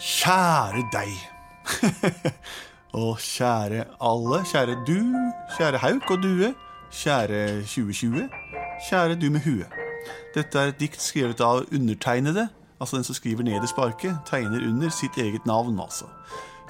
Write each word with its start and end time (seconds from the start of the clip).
Kjære 0.00 0.86
deg. 0.94 1.10
og 3.02 3.18
kjære 3.20 3.84
alle. 4.00 4.38
Kjære 4.48 4.76
du, 4.88 4.96
kjære 5.58 5.78
hauk 5.78 6.10
og 6.10 6.22
due. 6.22 6.54
Kjære 6.92 7.60
2020. 7.68 8.28
Kjære 8.88 9.18
du 9.20 9.30
med 9.30 9.40
hue. 9.44 9.66
Dette 10.34 10.58
er 10.58 10.72
et 10.72 10.80
dikt 10.80 11.02
skrevet 11.04 11.42
av 11.44 11.66
undertegnede. 11.68 12.46
Altså 12.80 12.96
den 12.96 13.04
som 13.04 13.14
skriver 13.14 13.44
nederst 13.44 13.76
på 13.76 13.84
arket, 13.90 14.16
tegner 14.30 14.64
under 14.70 14.88
sitt 14.88 15.18
eget 15.20 15.44
navn, 15.46 15.76
altså. 15.80 16.08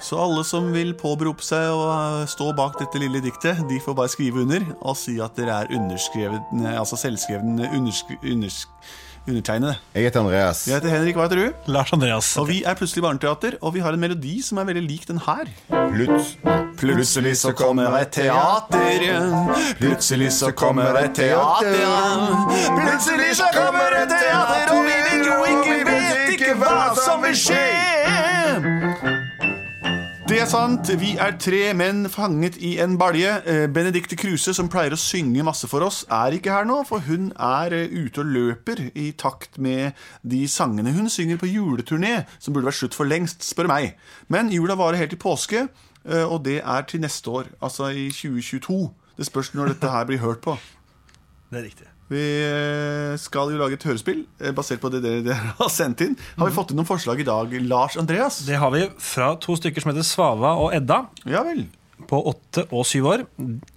Så 0.01 0.19
alle 0.19 0.43
som 0.43 0.67
vil 0.73 0.91
påberope 0.97 1.45
seg 1.45 1.71
å 1.71 2.25
stå 2.27 2.49
bak 2.57 2.79
dette 2.81 2.99
lille 2.99 3.21
diktet, 3.23 3.61
de 3.69 3.79
får 3.79 3.95
bare 3.95 4.11
skrive 4.11 4.43
under 4.43 4.65
og 4.81 4.97
si 4.97 5.19
at 5.23 5.37
dere 5.39 5.61
er 5.61 5.71
underskrevne, 5.77 6.73
altså 6.73 6.99
selvskrevne 6.99 7.69
undersk 7.77 8.11
undersk 8.19 8.91
undertegnede. 9.27 9.75
Jeg 9.95 10.03
heter 10.03 10.19
Andreas. 10.23 10.67
Jeg 10.67 10.75
heter 10.79 10.89
Henrik, 10.89 11.15
hva 11.15 11.27
heter 11.27 11.41
du? 11.41 11.71
Lars 11.71 11.93
Andreas. 11.93 12.31
Og 12.41 12.47
vi 12.49 12.61
er 12.65 12.73
Plutselig 12.79 13.03
barneteater, 13.05 13.57
og 13.61 13.73
vi 13.75 13.79
har 13.85 13.93
en 13.93 14.01
melodi 14.01 14.39
som 14.41 14.57
er 14.57 14.69
veldig 14.71 14.83
lik 14.87 15.07
den 15.07 15.21
her. 15.27 15.51
Pluts. 15.69 16.35
Plutselig 16.81 17.35
så 17.37 17.51
kommer 17.53 17.93
et 17.99 18.11
teater. 18.15 19.05
Plutselig 19.79 20.31
så 20.33 20.51
kommer 20.51 20.97
et 21.03 21.13
teater. 21.15 21.77
Plutselig 22.79 23.35
så 23.37 23.49
kommer 23.53 23.97
et 24.01 24.09
teater, 24.09 24.73
og 24.73 24.83
vi 24.89 24.97
vet 25.07 25.29
jo 25.29 25.39
ikke, 25.53 25.79
vet 25.91 26.35
ikke 26.37 26.55
hva 26.63 26.79
som 26.97 27.21
vil 27.25 27.37
skje. 27.37 27.90
Er 30.41 30.47
sant. 30.49 30.89
Vi 30.97 31.11
er 31.21 31.35
tre 31.37 31.59
menn 31.77 32.07
fanget 32.09 32.55
i 32.65 32.71
en 32.81 32.95
balje. 32.97 33.29
Eh, 33.45 33.67
Benedicte 33.69 34.17
Kruse, 34.17 34.55
som 34.57 34.71
pleier 34.73 34.95
å 34.95 34.97
synge 34.97 35.43
masse 35.45 35.67
for 35.69 35.85
oss, 35.85 35.99
er 36.09 36.33
ikke 36.33 36.49
her 36.55 36.65
nå, 36.65 36.79
for 36.89 37.05
hun 37.05 37.27
er 37.37 37.75
eh, 37.77 37.93
ute 37.93 38.23
og 38.23 38.31
løper 38.33 38.81
i 38.97 39.11
takt 39.13 39.59
med 39.61 39.93
de 40.25 40.39
sangene 40.49 40.95
hun 40.95 41.11
synger 41.13 41.37
på 41.37 41.51
juleturné, 41.51 42.23
som 42.41 42.55
burde 42.55 42.71
vært 42.71 42.79
slutt 42.79 42.97
for 42.97 43.05
lengst, 43.05 43.45
spør 43.45 43.69
meg. 43.69 43.93
Men 44.33 44.49
jula 44.49 44.79
varer 44.81 45.03
helt 45.03 45.13
til 45.13 45.21
påske, 45.21 45.67
eh, 46.09 46.25
og 46.25 46.41
det 46.49 46.57
er 46.65 46.89
til 46.89 47.05
neste 47.05 47.29
år, 47.29 47.53
altså 47.61 47.93
i 47.93 48.09
2022. 48.09 48.81
Det 49.21 49.29
spørs 49.29 49.53
når 49.53 49.75
dette 49.75 49.93
her 49.93 50.09
blir 50.09 50.25
hørt 50.25 50.41
på. 50.41 50.57
Det 51.53 51.61
er 51.61 51.69
riktig. 51.69 51.91
Vi 52.11 52.21
eh, 52.43 53.13
skal 53.21 53.53
jo 53.53 53.59
lage 53.61 53.77
et 53.77 53.85
hørespill 53.87 54.25
eh, 54.41 54.51
basert 54.55 54.81
på 54.83 54.89
det 54.91 54.99
dere, 55.05 55.21
dere 55.23 55.53
har 55.61 55.69
sendt 55.71 56.03
inn. 56.03 56.17
Har 56.35 56.49
vi 56.49 56.55
fått 56.55 56.73
inn 56.73 56.81
noen 56.81 56.89
forslag 56.89 57.21
i 57.23 57.27
dag, 57.27 57.53
Lars 57.71 57.95
Andreas? 58.01 58.41
Det 58.47 58.59
har 58.59 58.73
vi 58.73 58.83
fra 58.99 59.29
to 59.39 59.55
stykker 59.59 59.83
som 59.83 59.93
heter 59.93 60.07
Svava 60.07 60.57
og 60.59 60.75
Edda. 60.75 61.05
Ja 61.29 61.45
vel. 61.47 61.63
På 62.09 62.19
åtte 62.33 62.65
og 62.73 62.83
syv 62.89 63.07
år. 63.13 63.23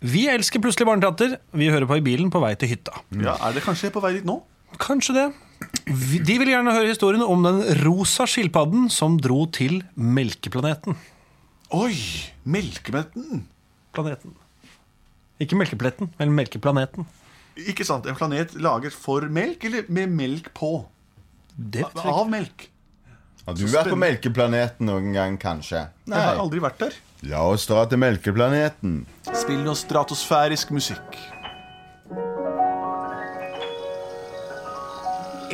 Vi 0.02 0.24
elsker 0.32 0.62
plutselig 0.64 0.88
barneteater. 0.88 1.36
Vi 1.54 1.70
hører 1.70 1.86
på 1.86 2.00
i 2.00 2.04
bilen 2.04 2.32
på 2.34 2.40
vei 2.42 2.54
til 2.58 2.72
hytta. 2.72 3.04
Ja, 3.20 3.36
Er 3.38 3.54
det 3.54 3.62
kanskje 3.62 3.92
på 3.94 4.02
vei 4.02 4.16
dit 4.16 4.26
nå? 4.26 4.40
Kanskje 4.82 5.14
det. 5.14 5.26
De 6.26 6.38
vil 6.40 6.50
gjerne 6.50 6.72
høre 6.74 6.90
historien 6.90 7.22
om 7.22 7.44
den 7.44 7.60
rosa 7.84 8.26
skilpadden 8.26 8.88
som 8.90 9.20
dro 9.22 9.44
til 9.54 9.82
melkeplaneten. 9.94 10.96
Oi! 11.76 11.94
Melkeplaneten? 12.48 13.44
Planeten. 13.94 14.34
Ikke 15.42 15.58
melkepletten, 15.60 16.10
men 16.18 16.34
melkeplaneten. 16.34 17.06
Ikke 17.56 17.86
sant? 17.86 18.06
En 18.10 18.16
planet 18.18 18.54
laget 18.58 18.94
for 18.96 19.26
melk, 19.30 19.64
eller 19.68 19.86
med 19.88 20.10
melk 20.10 20.50
på? 20.56 20.76
Det 21.54 21.84
Av 22.02 22.26
melk. 22.30 22.68
Har 23.44 23.54
du 23.58 23.66
vært 23.68 23.90
på 23.92 23.98
Melkeplaneten 24.00 24.88
noen 24.88 25.12
gang, 25.12 25.34
kanskje? 25.38 25.82
Nei. 26.08 26.16
Jeg 26.16 26.30
har 26.30 26.40
aldri 26.40 26.62
vært 26.64 26.78
der. 26.80 26.94
La 27.28 27.42
oss 27.44 27.66
dra 27.68 27.84
til 27.88 28.00
Melkeplaneten. 28.00 29.02
Spill 29.36 29.60
noe 29.66 29.76
stratosfærisk 29.76 30.72
musikk. 30.72 31.18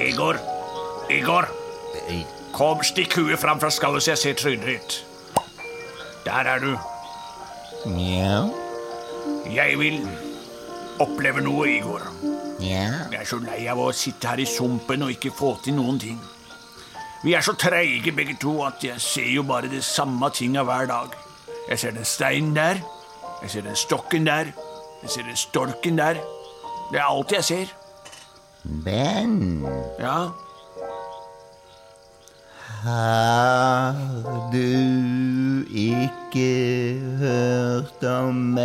Igor, 0.01 0.39
Igor. 1.11 1.51
Kom, 2.55 2.81
stikk 2.87 3.19
huet 3.19 3.39
fram 3.43 3.61
fra 3.63 3.71
skallet 3.75 4.07
så 4.07 4.15
jeg 4.15 4.23
ser 4.23 4.39
trynet 4.39 4.67
ditt. 4.71 4.97
Der 6.27 6.47
er 6.55 6.63
du. 6.63 6.73
Ja, 7.99 8.45
Jeg 9.51 9.79
vil 9.81 10.03
oppleve 11.01 11.41
noe, 11.45 11.69
Igor. 11.69 12.03
ja. 12.61 12.91
Jeg 13.13 13.21
er 13.21 13.25
så 13.29 13.39
lei 13.43 13.67
av 13.69 13.79
å 13.81 13.91
sitte 13.93 14.29
her 14.29 14.41
i 14.41 14.47
sumpen 14.49 15.03
og 15.03 15.11
ikke 15.15 15.33
få 15.35 15.55
til 15.65 15.75
noen 15.79 15.99
ting. 16.01 16.21
Vi 17.25 17.35
er 17.37 17.45
så 17.45 17.53
treige 17.53 18.13
begge 18.17 18.37
to 18.41 18.63
at 18.65 18.85
jeg 18.85 19.01
ser 19.01 19.29
jo 19.29 19.43
bare 19.45 19.69
det 19.69 19.85
samme 19.85 20.31
tinga 20.33 20.63
hver 20.65 20.87
dag. 20.89 21.17
Jeg 21.69 21.79
ser 21.79 21.91
den 21.97 22.05
steinen 22.09 22.55
der, 22.57 22.81
jeg 23.43 23.51
ser 23.51 23.67
den 23.67 23.77
stokken 23.77 24.27
der, 24.27 24.53
jeg 25.03 25.11
ser 25.11 25.29
den 25.29 25.37
storken 25.37 25.99
der. 25.99 26.21
Det 26.93 26.99
er 26.99 27.09
alt 27.09 27.33
jeg 27.33 27.45
ser. 27.45 27.75
Ben, 28.85 29.65
Ja, 30.01 30.31
har 32.83 33.95
du 34.53 35.65
ikke 35.69 36.97
hørt 37.19 38.05
om 38.05 38.59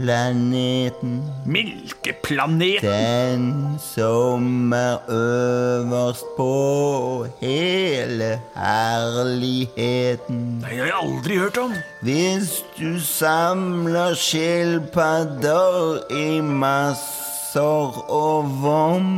melkeplaneten? 0.00 1.22
Melkeplaneten. 1.44 2.80
Den 2.82 3.78
som 3.78 4.72
er 4.72 4.98
øverst 5.08 6.24
på 6.36 7.26
hele 7.40 8.40
herligheten. 8.56 10.38
Nei, 10.62 10.70
det 10.70 10.78
har 10.78 10.86
jeg 10.86 10.94
aldri 11.02 11.36
hørt 11.38 11.58
om. 11.58 11.72
Hvis 12.02 12.64
du 12.78 13.00
samler 13.00 14.14
skilpadder 14.14 15.98
i 16.10 16.40
masser 16.40 18.04
og 18.08 18.44
vom 18.62 19.10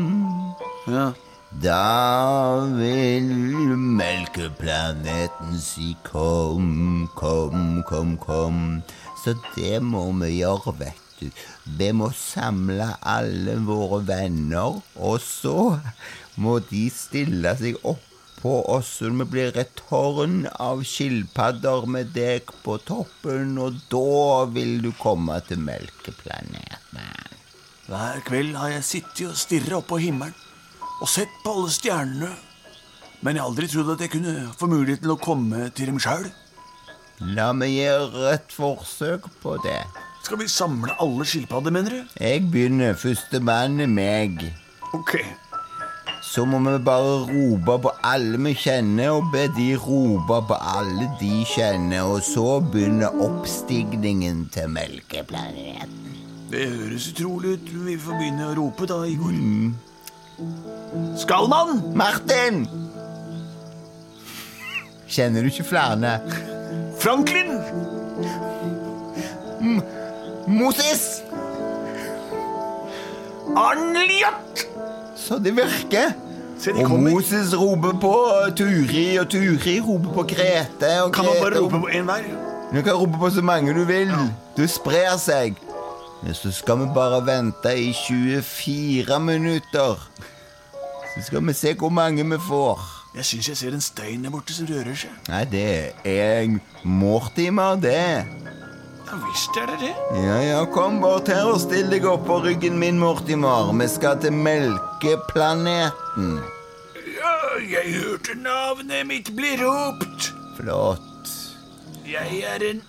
Ja. 0.89 1.11
Da 1.63 2.65
vil 2.75 2.92
melkeplaneten 4.33 5.61
si 5.61 5.97
kom, 6.03 7.09
kom, 7.15 7.83
kom, 7.83 8.17
kom. 8.17 8.83
Så 9.25 9.35
det 9.57 9.81
må 9.83 10.11
vi 10.21 10.39
gjøre, 10.41 10.73
vet 10.79 11.21
du. 11.21 11.31
Vi 11.79 11.93
må 11.93 12.11
samle 12.17 12.97
alle 13.03 13.57
våre 13.67 14.03
venner, 14.07 14.81
og 14.97 15.21
så 15.21 15.79
må 16.37 16.59
de 16.71 16.89
stille 16.91 17.53
seg 17.59 17.77
oppå 17.83 18.55
oss 18.73 18.99
så 18.99 19.11
vi 19.13 19.25
blir 19.25 19.57
et 19.59 19.75
tårn 19.77 20.49
av 20.59 20.83
skilpadder 20.83 21.87
med 21.87 22.15
deg 22.17 22.49
på 22.65 22.79
toppen, 22.83 23.59
og 23.59 23.77
da 23.93 24.47
vil 24.51 24.81
du 24.83 24.93
komme 24.99 25.39
til 25.47 25.61
melkeplaneten. 25.61 27.05
Hver 27.87 28.25
kveld 28.25 28.57
har 28.57 28.73
jeg 28.79 28.89
sittet 28.89 29.29
og 29.29 29.37
stirret 29.37 29.77
opp 29.77 29.91
på 29.93 30.01
himmelen 30.01 30.35
og 31.03 31.11
sett 31.11 31.31
på 31.45 31.53
alle 31.53 31.71
stjernene. 31.75 32.33
Men 33.23 33.37
jeg 33.37 33.43
har 33.43 33.51
aldri 33.53 33.69
trodd 33.71 33.93
at 33.95 34.01
jeg 34.03 34.11
kunne 34.17 34.49
få 34.59 34.67
mulighet 34.71 35.05
til 35.05 35.15
å 35.15 35.21
komme 35.23 35.69
til 35.77 35.93
dem 35.93 36.01
sjøl. 36.03 36.27
La 37.37 37.53
meg 37.55 37.77
gjøre 37.77 38.33
et 38.33 38.51
forsøk 38.51 39.29
på 39.45 39.55
det. 39.63 39.79
Skal 40.27 40.41
vi 40.41 40.49
samle 40.51 40.95
alle 41.03 41.27
skilpadder, 41.27 41.75
mener 41.75 41.95
du? 41.95 42.19
Jeg 42.19 42.43
begynner. 42.51 42.99
Førstemann 42.99 43.79
er 43.83 43.91
meg. 43.91 44.43
Ok. 44.95 45.17
Så 46.23 46.45
må 46.49 46.59
vi 46.65 46.77
bare 46.83 47.15
rope 47.29 47.79
på 47.85 47.93
alle 48.07 48.39
vi 48.43 48.55
kjenner, 48.59 49.11
og 49.19 49.31
be 49.35 49.47
de 49.55 49.69
rope 49.79 50.39
på 50.51 50.59
alle 50.75 51.07
de 51.21 51.43
kjenner. 51.47 52.07
Og 52.07 52.23
så 52.27 52.59
begynner 52.73 53.23
oppstigningen 53.23 54.49
til 54.55 54.71
melkeplaneten. 54.75 56.15
Det 56.51 56.69
høres 56.75 57.11
utrolig 57.15 57.55
ut. 57.55 57.75
Vi 57.87 57.99
får 58.03 58.19
begynne 58.19 58.51
å 58.51 58.57
rope 58.59 58.91
da, 58.91 59.03
Igor. 59.07 59.35
Skal 61.23 61.51
man? 61.51 61.79
Martin! 61.95 62.65
Kjenner 65.13 65.45
du 65.45 65.51
ikke 65.53 65.65
flere? 65.69 66.19
Franklin! 67.01 67.59
Moses! 70.49 71.23
Arnljot! 73.57 74.67
Så 75.17 75.39
det 75.39 75.53
virker. 75.57 76.15
Se, 76.59 76.73
de 76.73 76.85
Og 76.85 76.87
kommer. 76.91 77.11
Moses 77.11 77.53
roper 77.59 77.93
på 78.01 78.15
Turi, 78.57 79.19
og 79.19 79.29
Turi 79.31 79.81
roper 79.81 80.13
på 80.15 80.23
Grete. 80.33 80.93
Og 81.03 81.13
Kan 81.13 81.25
man 81.25 81.35
bare 81.43 81.61
rope 81.61 81.81
på 81.81 81.89
én 81.93 82.09
hver? 82.09 82.25
Du 82.73 82.83
kan 82.83 82.93
rope 82.93 83.19
på 83.19 83.31
så 83.31 83.43
mange 83.43 83.75
du 83.75 83.85
vil. 83.85 84.11
Du 84.57 84.67
sprer 84.69 85.17
seg. 85.19 85.55
Men 86.23 86.35
så 86.35 86.53
skal 86.55 86.79
vi 86.79 86.87
bare 86.95 87.21
vente 87.27 87.75
i 87.79 87.93
24 87.93 89.21
minutter. 89.21 90.09
Så 91.15 91.27
skal 91.27 91.47
vi 91.47 91.53
se 91.53 91.75
hvor 91.75 91.89
mange 91.91 92.25
vi 92.25 92.39
får. 92.49 93.02
Jeg 93.13 93.25
syns 93.29 93.49
jeg 93.51 93.57
ser 93.61 93.75
en 93.77 93.83
stein 93.85 94.23
der 94.25 94.33
borte 94.33 94.55
som 94.57 94.65
rører 94.71 94.97
seg. 94.97 95.13
Nei, 95.29 95.43
det 95.53 95.93
er 96.09 96.49
Mortimer, 96.89 97.77
det. 97.77 98.25
Ja 99.05 99.19
visst 99.27 99.59
er 99.61 99.67
det 99.69 99.79
det. 99.83 99.91
Ja, 100.25 100.39
ja, 100.41 100.61
kom 100.73 100.97
bort 101.03 101.29
her 101.29 101.45
og 101.51 101.59
still 101.61 101.91
deg 101.93 102.07
opp 102.09 102.25
på 102.25 102.39
ryggen 102.47 102.79
min, 102.81 102.97
Mortimer. 103.03 103.69
Vi 103.77 103.89
skal 103.93 104.17
til 104.23 104.33
Melkeplaneten. 104.33 106.31
Ja, 107.19 107.35
jeg 107.61 107.93
hørte 107.99 108.39
navnet 108.41 109.05
mitt 109.11 109.29
bli 109.37 109.53
ropt. 109.61 110.33
Flott. 110.57 111.35
Jeg 112.09 112.41
er 112.49 112.65
en 112.71 112.81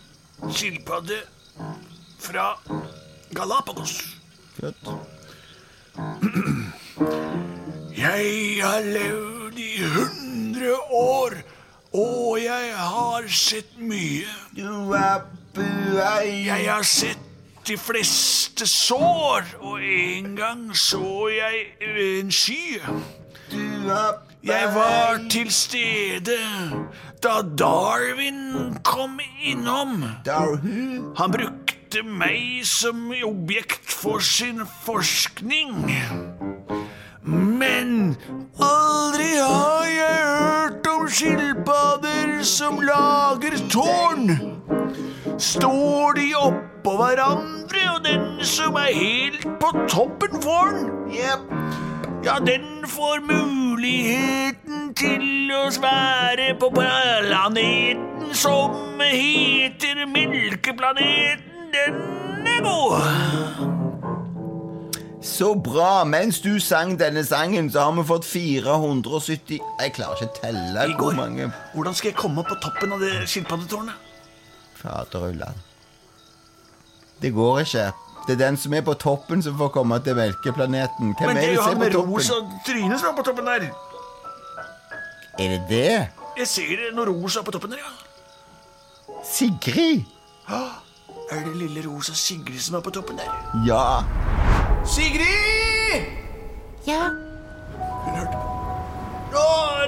skilpadde 0.47 1.19
fra 2.23 2.53
Galapagos. 3.35 3.99
Flott. 4.55 4.87
Jeg 7.91 8.63
har 8.63 8.81
levd 8.87 9.32
i 9.83 9.85
hundre 9.85 10.75
år, 10.91 11.33
og 11.93 12.39
jeg 12.39 12.73
har 12.77 13.23
sett 13.27 13.79
mye. 13.79 14.25
Jeg 14.55 14.65
har 16.69 16.83
sett 16.87 17.19
de 17.67 17.77
fleste 17.77 18.67
sår, 18.67 19.43
og 19.59 19.83
en 19.83 20.35
gang 20.37 20.75
så 20.75 21.27
jeg 21.33 21.65
en 21.81 22.31
sky. 22.31 22.79
Du 23.51 23.91
Jeg 24.43 24.75
var 24.75 25.19
til 25.31 25.51
stede 25.51 26.37
da 27.23 27.41
Darwin 27.41 28.75
kom 28.83 29.19
innom. 29.43 30.03
Han 31.17 31.31
brukte 31.31 32.03
meg 32.03 32.65
som 32.67 33.13
objekt 33.23 33.87
for 33.87 34.19
sin 34.19 34.59
forskning. 34.83 35.87
Men 37.23 38.17
aldri 38.59 39.31
har 39.39 39.72
skilpadder 41.13 42.43
som 42.43 42.79
lager 42.81 43.57
tårn. 43.69 44.31
Står 45.37 46.13
de 46.17 46.27
oppå 46.37 46.95
hverandre, 46.97 47.83
og 47.93 47.99
den 48.05 48.25
som 48.45 48.77
er 48.81 48.93
helt 48.97 49.45
på 49.61 49.71
toppen 49.89 50.41
får 50.41 50.71
den? 50.73 50.89
Yep. 51.13 51.45
Ja, 52.25 52.37
den 52.39 52.87
får 52.87 53.21
muligheten 53.27 54.93
til 54.97 55.51
å 55.53 55.67
være 55.83 56.53
på 56.59 56.71
planeten 56.73 58.33
som 58.33 59.01
heter 59.03 60.05
Melkeplaneten. 60.07 61.69
Den 61.73 62.47
er 62.47 62.65
god. 62.65 63.72
Så 65.23 65.53
bra. 65.55 66.03
Mens 66.03 66.39
du 66.43 66.59
sang 66.59 66.99
denne 66.99 67.23
sangen, 67.25 67.69
så 67.71 67.79
har 67.85 67.91
vi 67.95 68.03
fått 68.07 68.25
470 68.27 69.59
Jeg 69.79 69.93
klarer 69.95 70.19
ikke 70.19 70.27
å 70.27 70.39
telle 70.41 70.87
Igor, 70.89 71.13
hvor 71.13 71.15
mange 71.15 71.47
Hvordan 71.73 71.95
skal 71.95 72.11
jeg 72.11 72.17
komme 72.19 72.43
opp 72.43 72.49
på 72.51 72.57
toppen 72.65 72.91
av 72.91 72.99
det 73.03 73.13
skilpaddetårnet? 73.31 73.95
Faderullan. 74.81 75.61
Det 77.23 77.31
går 77.33 77.59
ikke. 77.63 77.85
Det 78.27 78.35
er 78.35 78.39
den 78.41 78.57
som 78.59 78.73
er 78.75 78.83
på 78.83 78.93
toppen, 78.99 79.43
som 79.43 79.55
får 79.59 79.69
komme 79.75 79.99
til 80.03 80.15
melkeplaneten. 80.15 81.13
Hvem 81.15 81.27
Men 81.31 81.35
det 81.39 81.43
er 81.43 81.47
det 81.47 81.55
jo 81.55 81.61
som 81.61 81.69
han 81.69 81.75
er 81.75 81.79
med 81.79 81.91
på 81.91 81.97
toppen? 82.01 82.13
rosa 82.13 82.33
tryne 82.67 82.99
som 82.99 83.09
er 83.09 83.15
på 83.15 83.23
toppen 83.29 83.45
der. 83.45 83.69
Er 85.39 85.47
det 85.53 85.61
det? 85.69 86.07
Jeg 86.37 86.47
ser 86.47 86.83
noe 86.95 87.05
rosa 87.07 87.41
på 87.43 87.51
toppen 87.55 87.71
der, 87.71 87.79
ja. 87.79 89.15
Sigrid? 89.23 90.03
Er 90.51 91.43
det 91.47 91.55
lille 91.57 91.83
rosa 91.87 92.13
Sigrid 92.13 92.59
som 92.59 92.75
er 92.75 92.83
på 92.83 92.91
toppen 92.91 93.19
der? 93.19 93.31
Ja. 93.67 94.03
Sigrid! 94.85 96.05
Ja, 96.87 97.03
Hun 98.03 98.15
hørte. 98.17 98.39
Å, 99.33 99.43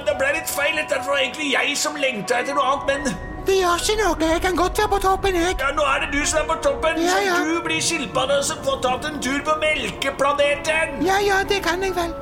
det 0.06 0.14
ble 0.18 0.30
litt 0.38 0.50
feil. 0.50 0.76
Dette 0.78 0.98
var 1.06 1.20
egentlig 1.20 1.50
jeg 1.52 1.74
som 1.78 1.96
lengta 2.00 2.40
etter 2.40 2.56
noe 2.56 2.64
annet, 2.72 2.86
men 2.88 3.34
det 3.46 3.60
gjør 3.60 3.82
ikke 3.82 3.96
noe. 4.00 4.28
Jeg 4.32 4.42
kan 4.42 4.56
godt 4.58 4.78
være 4.80 4.90
på 4.90 4.98
toppen, 5.04 5.36
jeg. 5.38 5.54
ja, 5.60 5.68
nå 5.76 5.84
er 5.86 6.00
det 6.02 6.08
du 6.16 6.22
som 6.26 6.40
er 6.40 6.46
på 6.48 6.56
toppen. 6.64 6.98
Ja, 6.98 7.18
ja. 7.22 7.36
Så 7.36 7.52
du 7.52 7.60
blir 7.62 7.82
skilpadda 7.84 8.40
som 8.42 8.62
får 8.66 8.80
tatt 8.82 9.06
en 9.06 9.20
tur 9.22 9.38
på 9.46 9.54
Melkeplaneten. 9.62 10.96
Ja, 11.06 11.20
ja, 11.22 11.42
det 11.46 11.60
kan 11.62 11.84
jeg 11.84 11.94
vel. 11.94 12.16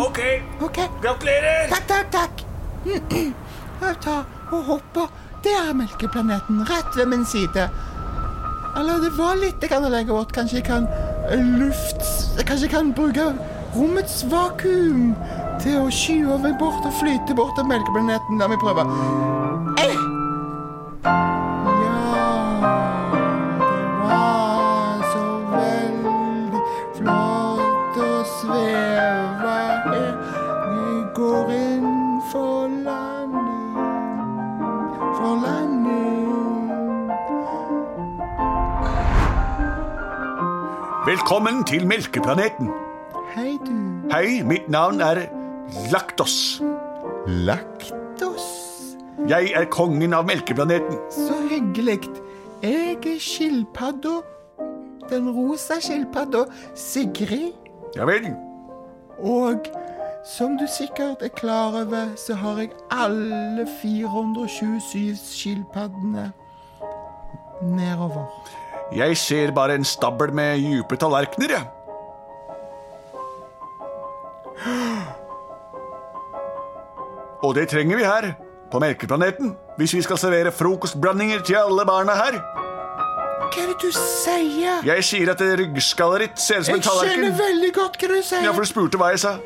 Ok, 0.00 0.20
okay. 0.64 0.88
gratulerer. 1.02 1.68
Takk, 1.68 1.84
takk, 1.90 2.08
takk. 2.14 2.44
Jeg 3.84 3.96
tar 4.00 4.22
og 4.54 4.62
hopper. 4.64 5.10
Det 5.44 5.52
er 5.52 5.74
melkeplaneten, 5.76 6.62
rett 6.70 6.96
ved 6.96 7.10
min 7.10 7.26
side. 7.28 7.66
Eller 8.78 9.02
det 9.02 9.10
var 9.18 9.36
litt 9.36 9.60
jeg 9.60 9.68
kan 9.68 9.84
legge 9.92 10.14
bort. 10.14 10.32
Kanskje 10.32 10.62
jeg 10.62 10.64
kan 10.70 10.86
luft... 11.32 12.02
Kanskje 12.46 12.66
jeg 12.66 12.74
kan 12.74 12.92
bruke 12.94 13.28
rommets 13.74 14.24
vakuum 14.30 15.14
til 15.62 15.80
å 15.80 15.86
skyve 15.92 16.52
bort 16.60 16.84
og 16.84 16.98
flyte 17.00 17.36
bort 17.36 17.56
til 17.58 17.68
melkeplaneten. 17.70 18.38
La 18.42 18.50
meg 18.50 18.60
prøve. 18.62 18.86
Velkommen 41.14 41.64
til 41.64 41.86
Melkeplaneten. 41.86 42.70
Hei, 43.36 43.52
du. 43.66 43.74
Hei, 44.10 44.42
mitt 44.42 44.64
navn 44.68 45.00
er 45.00 45.20
Laktos. 45.92 46.62
Laktos? 47.26 48.46
Jeg 49.28 49.52
er 49.54 49.68
kongen 49.70 50.16
av 50.18 50.26
Melkeplaneten. 50.26 50.98
Så 51.14 51.36
hyggelig. 51.52 52.00
Jeg 52.62 52.96
er 52.98 53.20
skilpadda. 53.22 54.16
Den 55.12 55.30
rosa 55.36 55.78
skilpadda 55.78 56.48
Sigrid. 56.74 57.54
Ja 57.94 58.10
vel. 58.10 58.26
Og 59.22 59.70
som 60.26 60.58
du 60.58 60.66
sikkert 60.66 61.22
er 61.22 61.30
klar 61.38 61.78
over, 61.84 62.10
så 62.16 62.34
har 62.34 62.58
jeg 62.64 62.74
alle 62.90 63.68
427 63.82 65.14
skilpaddene 65.22 66.32
nedover. 67.62 68.26
Jeg 68.92 69.16
ser 69.16 69.50
bare 69.56 69.74
en 69.74 69.84
stabel 69.84 70.32
med 70.34 70.60
dype 70.60 70.96
tallerkener, 71.00 71.48
jeg. 71.56 71.64
Og 77.44 77.54
det 77.54 77.68
trenger 77.68 77.96
vi 77.96 78.04
her, 78.04 78.32
på 78.72 78.78
Melkeplaneten, 78.80 79.56
hvis 79.76 79.94
vi 79.94 80.02
skal 80.02 80.18
servere 80.18 80.52
frokostblandinger 80.52 81.40
til 81.40 81.54
alle 81.60 81.84
barna 81.86 82.14
her. 82.16 82.38
Hva 83.44 83.62
er 83.62 83.68
det 83.70 83.76
du 83.82 83.90
sier? 83.92 84.80
Jeg 84.86 85.04
sier 85.04 85.30
at 85.30 85.38
det 85.38 85.58
ryggskallet 85.60 86.24
ditt 86.24 86.40
ser 86.40 86.62
ut 86.62 86.66
som 86.66 86.78
en 86.78 86.86
tallerken. 86.86 87.10
Jeg 87.10 87.34
skjønner 87.34 87.36
veldig 87.42 87.72
godt 87.76 88.00
hva 88.00 88.08
du 88.08 88.22
sier. 88.22 88.46
Ja, 88.46 88.54
for 88.56 88.64
du 88.64 88.70
spurte 88.70 89.00
hva 89.00 89.12
jeg 89.14 89.22
sa. 89.26 89.36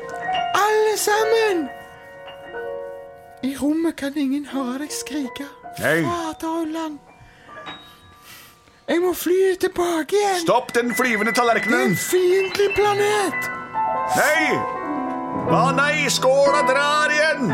Alle 0.57 0.95
sammen! 0.97 1.67
I 3.43 3.53
rommet 3.59 3.95
kan 3.99 4.17
ingen 4.19 4.49
høre 4.51 4.81
deg 4.83 4.91
skrike. 4.95 5.45
Nei. 5.79 6.01
Faderullan. 6.07 6.97
Jeg 8.89 9.01
må 9.03 9.11
fly 9.13 9.53
tilbake 9.61 10.17
igjen. 10.17 10.39
Stopp 10.41 10.71
den 10.73 10.95
flyvende 10.97 11.29
er 11.29 11.35
tallerkenen! 11.37 11.91
en 11.91 11.97
fiendtlig 11.97 12.71
planet. 12.73 13.49
Nei! 14.17 14.55
Hva 15.45 15.59
nei, 15.77 16.07
skåla 16.09 16.63
drar 16.65 17.13
igjen! 17.13 17.51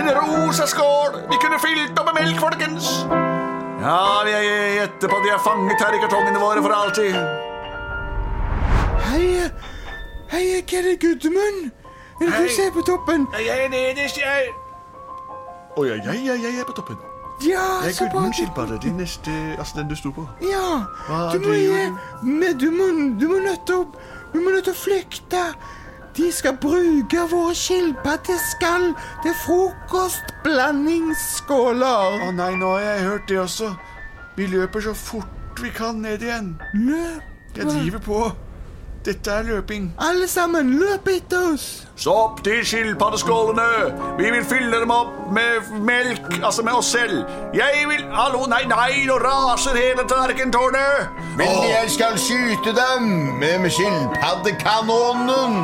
En 0.00 0.08
rosa 0.16 0.64
skål! 0.70 1.18
Vi 1.28 1.40
kunne 1.42 1.58
fylt 1.60 2.00
opp 2.00 2.08
med 2.08 2.22
melk, 2.22 2.40
folkens! 2.40 2.88
Ja, 3.82 4.24
vi 4.24 4.32
gjetter 4.32 5.12
på 5.12 5.20
at 5.20 5.28
de 5.28 5.34
er 5.34 5.44
fanget 5.44 5.84
her 5.84 5.98
i 5.98 6.00
kartongene 6.06 6.40
våre 6.40 6.64
for 6.64 6.78
alltid. 6.78 7.20
Hei, 9.10 9.28
hei, 10.32 10.42
hva 10.64 10.80
er 10.80 10.88
det, 10.88 10.96
Gudmund? 11.04 11.62
Vil 12.24 12.32
du 12.32 12.48
er 12.64 12.72
på 12.72 12.88
toppen? 12.88 13.28
Jeg 13.36 13.66
er 13.68 13.72
nederst, 13.76 14.24
jeg. 14.24 14.52
Å 15.76 15.88
ja, 15.92 16.00
jeg, 16.08 16.24
jeg, 16.24 16.44
jeg 16.48 16.64
er 16.64 16.68
på 16.68 16.80
toppen. 16.80 17.09
Ja, 17.42 17.82
Jeg 17.84 17.94
er. 18.00 18.08
Gudmund 18.12 18.34
din 18.82 18.94
neste, 18.96 19.30
altså 19.58 19.72
den 19.78 19.88
du 19.88 19.94
sto 19.96 20.10
på. 20.10 20.28
Ja, 20.42 20.84
Hva 21.08 21.32
du 21.32 21.38
må, 21.46 21.52
gi- 21.54 21.92
men 22.22 22.58
du 22.58 22.70
må, 22.70 22.84
du 23.20 23.28
må 23.28 23.38
nødt 23.38 23.66
til 23.66 23.74
å, 23.74 23.84
du 24.34 24.40
må 24.40 24.50
nødt 24.50 24.64
til 24.64 24.72
å 24.72 24.76
flykte. 24.76 25.54
De 26.16 26.32
skal 26.32 26.56
bruke 26.60 27.18
våre 27.30 27.54
skilpaddeskall 27.54 28.94
til 29.22 29.34
frokostblandingsskåler. 29.46 32.20
Å 32.26 32.30
nei, 32.34 32.50
nå 32.58 32.66
har 32.74 32.80
jeg 32.80 33.00
hørt 33.06 33.28
det 33.30 33.38
også. 33.40 33.70
Vi 34.36 34.46
løper 34.50 34.80
så 34.84 34.94
fort 34.94 35.60
vi 35.62 35.70
kan 35.70 35.94
ned 36.02 36.22
igjen. 36.24 36.56
Løp, 36.74 37.22
Jeg 37.56 37.66
driver 37.66 37.98
på. 37.98 38.32
Dette 39.04 39.30
er 39.32 39.42
løping. 39.42 39.94
alle 39.98 40.28
sammen, 40.28 40.74
løp 40.78 41.08
etter 41.08 41.52
oss. 41.54 41.86
Stopp 41.96 42.42
de 42.44 42.58
skilpaddeskålene! 42.64 43.94
Vi 44.18 44.30
vil 44.30 44.44
fylle 44.44 44.80
dem 44.80 44.90
opp 44.92 45.14
med 45.32 45.70
melk, 45.86 46.26
altså 46.44 46.62
med 46.62 46.72
oss 46.72 46.86
selv. 46.92 47.24
Jeg 47.56 47.86
vil 47.88 48.04
Hallo, 48.12 48.44
nei, 48.46 48.64
nei, 48.68 49.06
nå 49.08 49.16
raser 49.22 49.76
hele 49.80 50.04
tallerkentårnet! 50.08 51.08
Men 51.40 51.48
jeg 51.70 51.90
skal 51.96 52.18
skyte 52.20 52.74
dem 52.76 53.08
med, 53.40 53.70
skilpaddekanonen? 53.72 55.56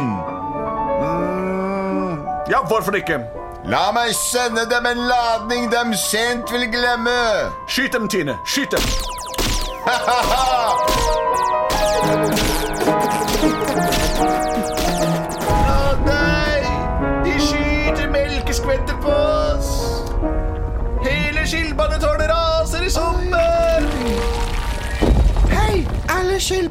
Mm, 1.05 2.17
Ja, 2.51 2.63
hvorfor 2.69 2.95
ikke? 2.97 3.21
La 3.67 3.91
meg 3.93 4.13
sende 4.15 4.63
dem 4.71 4.87
en 4.87 5.01
ladning 5.11 5.69
dem 5.73 5.93
sent 5.99 6.53
vil 6.55 6.69
glemme. 6.73 7.19
Skyt 7.69 7.93
dem, 7.93 8.09
Tine. 8.09 8.37
Skyt 8.47 8.71
dem. 8.77 8.83
Å 9.87 10.56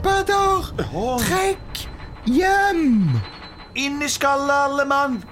skilpadder! 0.06 0.64
Trekk 1.20 1.90
hjem! 2.26 3.22
Inn 3.76 4.02
i 4.02 4.10
skallet, 4.10 4.52
alle 4.52 4.86
mann. 4.86 5.24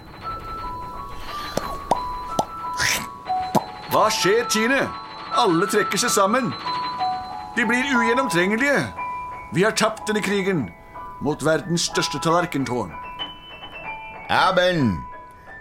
Hva 3.91 4.09
skjer, 4.09 4.45
Tine? 4.49 4.89
Alle 5.37 5.67
trekker 5.69 5.97
seg 6.01 6.09
sammen. 6.09 6.49
De 7.55 7.65
blir 7.69 7.85
ugjennomtrengelige. 7.93 8.87
Vi 9.53 9.63
har 9.63 9.71
tapt 9.77 10.07
denne 10.09 10.21
krigen 10.25 10.69
mot 11.21 11.45
verdens 11.45 11.81
største 11.91 12.17
tallerkentårn. 12.23 12.91
Ja, 14.29 14.49
men 14.57 14.97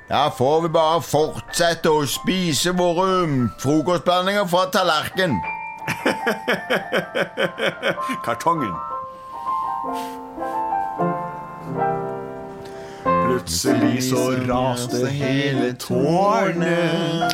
da 0.09 0.31
får 0.33 0.61
vi 0.65 0.69
bare 0.73 1.03
fortsette 1.05 1.93
å 1.93 2.07
spise 2.09 2.73
våre 2.77 3.29
frokostblandinger 3.61 4.49
fra 4.49 4.65
tallerken. 4.73 5.37
Kartongen. 8.25 8.92
Plutselig 13.05 14.03
så 14.03 14.31
raste 14.49 15.07
hele 15.07 15.73
tårnet. 15.73 17.33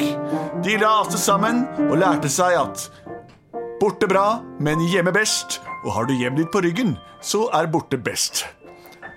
De 0.64 0.78
raste 0.80 1.20
sammen 1.20 1.66
og 1.90 1.98
lærte 2.00 2.32
seg 2.32 2.56
at 2.62 2.88
borte 3.82 4.08
bra, 4.08 4.40
men 4.64 4.84
hjemme 4.88 5.12
best. 5.16 5.60
Og 5.84 5.92
har 5.98 6.08
du 6.08 6.16
hjem 6.16 6.40
ditt 6.40 6.54
på 6.56 6.64
ryggen, 6.64 6.96
så 7.20 7.50
er 7.52 7.68
borte 7.68 8.00
best. 8.00 8.46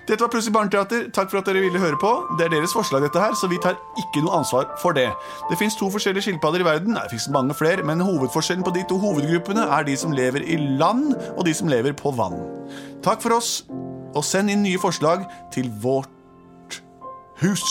Dette 0.09 0.25
var 0.25 0.31
Plutselig 0.33 0.55
barneteater. 0.55 1.09
Takk 1.13 1.29
for 1.29 1.43
at 1.43 1.49
dere 1.51 1.61
ville 1.61 1.81
høre 1.81 1.99
på. 2.01 2.11
Det 2.39 2.47
er 2.47 2.55
deres 2.55 2.73
forslag, 2.73 3.03
dette 3.05 3.21
her, 3.21 3.35
så 3.37 3.49
vi 3.51 3.59
tar 3.61 3.77
ikke 4.01 4.23
noe 4.25 4.39
ansvar 4.41 4.71
for 4.81 4.97
det. 4.97 5.11
Det 5.51 5.59
fins 5.61 5.77
to 5.77 5.91
forskjellige 5.93 6.31
skilpadder 6.31 6.65
i 6.65 6.69
verden, 6.69 6.97
Nei, 6.97 7.05
det 7.05 7.13
finnes 7.13 7.29
mange 7.35 7.57
flere, 7.59 7.85
men 7.85 8.01
hovedforskjellen 8.01 8.65
på 8.65 8.73
de 8.73 8.87
to 8.89 8.97
hovedgruppene 9.03 9.69
er 9.69 9.85
de 9.85 9.97
som 10.01 10.15
lever 10.17 10.47
i 10.49 10.57
land, 10.81 11.13
og 11.37 11.45
de 11.45 11.55
som 11.55 11.69
lever 11.69 11.93
på 11.93 12.15
vann. 12.17 12.41
Takk 13.05 13.21
for 13.25 13.37
oss, 13.37 13.67
og 14.17 14.25
send 14.25 14.49
inn 14.51 14.65
nye 14.65 14.81
forslag 14.81 15.29
til 15.53 15.69
vårt 15.85 16.81
hus. 17.45 17.65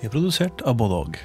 Vi 0.00 0.08
er 0.08 0.12
produsert 0.12 0.66
av 0.66 0.80
både 0.80 1.04
og. 1.04 1.20